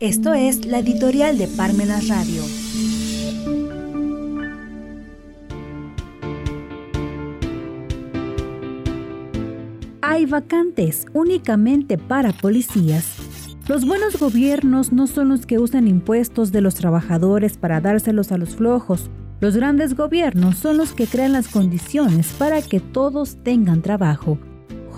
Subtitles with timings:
[0.00, 2.44] Esto es la editorial de Parmenas Radio.
[10.00, 13.16] Hay vacantes únicamente para policías.
[13.66, 18.38] Los buenos gobiernos no son los que usan impuestos de los trabajadores para dárselos a
[18.38, 19.10] los flojos.
[19.40, 24.38] Los grandes gobiernos son los que crean las condiciones para que todos tengan trabajo.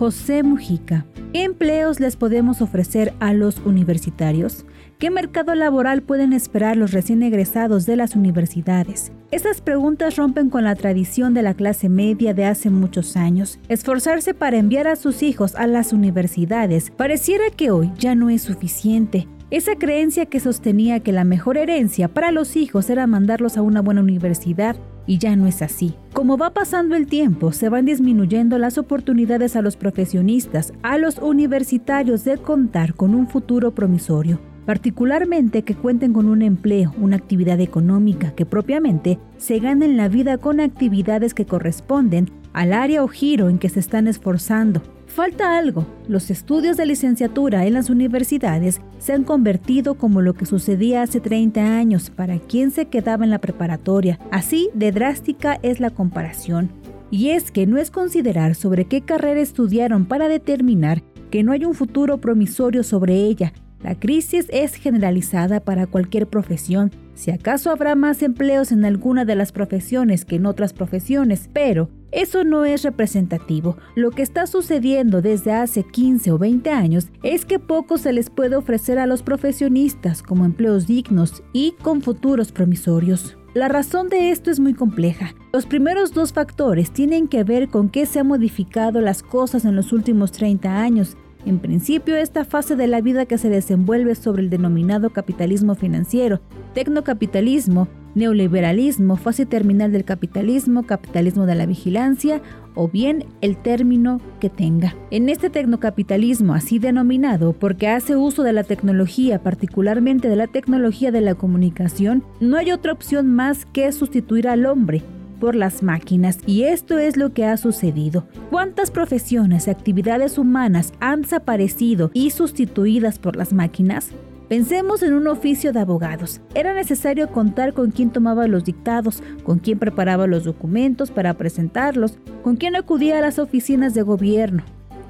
[0.00, 1.04] José Mujica.
[1.34, 4.64] ¿Qué empleos les podemos ofrecer a los universitarios?
[4.98, 9.12] ¿Qué mercado laboral pueden esperar los recién egresados de las universidades?
[9.30, 13.60] Estas preguntas rompen con la tradición de la clase media de hace muchos años.
[13.68, 18.40] Esforzarse para enviar a sus hijos a las universidades pareciera que hoy ya no es
[18.40, 19.28] suficiente.
[19.50, 23.82] Esa creencia que sostenía que la mejor herencia para los hijos era mandarlos a una
[23.82, 24.76] buena universidad
[25.10, 25.94] y ya no es así.
[26.12, 31.18] Como va pasando el tiempo, se van disminuyendo las oportunidades a los profesionistas, a los
[31.18, 37.58] universitarios de contar con un futuro promisorio particularmente que cuenten con un empleo, una actividad
[37.58, 43.48] económica que propiamente se ganen la vida con actividades que corresponden al área o giro
[43.48, 44.80] en que se están esforzando.
[45.14, 45.86] Falta algo.
[46.06, 51.18] Los estudios de licenciatura en las universidades se han convertido como lo que sucedía hace
[51.18, 54.20] 30 años para quien se quedaba en la preparatoria.
[54.30, 56.70] Así de drástica es la comparación.
[57.10, 61.64] Y es que no es considerar sobre qué carrera estudiaron para determinar que no hay
[61.64, 63.52] un futuro promisorio sobre ella.
[63.82, 66.90] La crisis es generalizada para cualquier profesión.
[67.14, 71.88] Si acaso habrá más empleos en alguna de las profesiones que en otras profesiones, pero
[72.12, 73.76] eso no es representativo.
[73.94, 78.28] Lo que está sucediendo desde hace 15 o 20 años es que poco se les
[78.28, 83.36] puede ofrecer a los profesionistas como empleos dignos y con futuros promisorios.
[83.54, 85.34] La razón de esto es muy compleja.
[85.52, 89.74] Los primeros dos factores tienen que ver con que se han modificado las cosas en
[89.74, 91.16] los últimos 30 años.
[91.46, 96.40] En principio, esta fase de la vida que se desenvuelve sobre el denominado capitalismo financiero,
[96.74, 102.42] tecnocapitalismo, neoliberalismo, fase terminal del capitalismo, capitalismo de la vigilancia
[102.74, 104.94] o bien el término que tenga.
[105.10, 111.10] En este tecnocapitalismo así denominado, porque hace uso de la tecnología, particularmente de la tecnología
[111.10, 115.02] de la comunicación, no hay otra opción más que sustituir al hombre
[115.40, 118.28] por las máquinas y esto es lo que ha sucedido.
[118.50, 124.10] ¿Cuántas profesiones y actividades humanas han desaparecido y sustituidas por las máquinas?
[124.48, 126.40] Pensemos en un oficio de abogados.
[126.54, 132.18] Era necesario contar con quién tomaba los dictados, con quién preparaba los documentos para presentarlos,
[132.42, 134.62] con quién acudía a las oficinas de gobierno.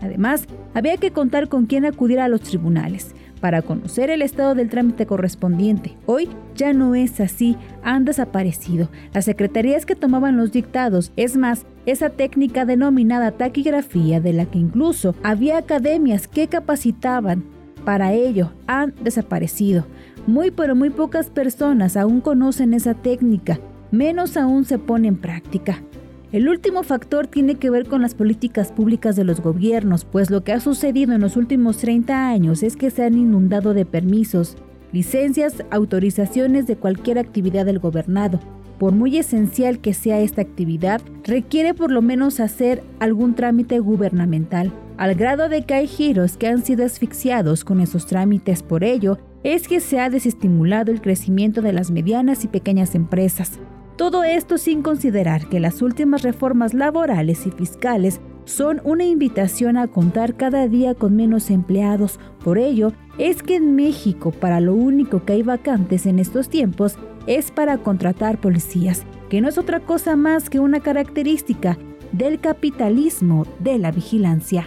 [0.00, 4.68] Además, había que contar con quién acudir a los tribunales para conocer el estado del
[4.68, 5.96] trámite correspondiente.
[6.06, 8.88] Hoy ya no es así, han desaparecido.
[9.12, 14.58] Las secretarías que tomaban los dictados, es más, esa técnica denominada taquigrafía, de la que
[14.58, 17.44] incluso había academias que capacitaban
[17.84, 19.86] para ello han desaparecido.
[20.26, 23.60] Muy pero muy pocas personas aún conocen esa técnica,
[23.92, 25.80] menos aún se pone en práctica.
[26.32, 30.42] El último factor tiene que ver con las políticas públicas de los gobiernos, pues lo
[30.42, 34.56] que ha sucedido en los últimos 30 años es que se han inundado de permisos,
[34.92, 38.40] licencias, autorizaciones de cualquier actividad del gobernado.
[38.78, 44.72] Por muy esencial que sea esta actividad, requiere por lo menos hacer algún trámite gubernamental
[44.96, 48.62] al grado de que hay giros que han sido asfixiados con esos trámites.
[48.62, 53.60] Por ello, es que se ha desestimulado el crecimiento de las medianas y pequeñas empresas.
[53.96, 59.88] Todo esto sin considerar que las últimas reformas laborales y fiscales son una invitación a
[59.88, 62.20] contar cada día con menos empleados.
[62.44, 66.98] Por ello, es que en México para lo único que hay vacantes en estos tiempos
[67.26, 71.78] es para contratar policías, que no es otra cosa más que una característica
[72.12, 74.66] del capitalismo de la vigilancia.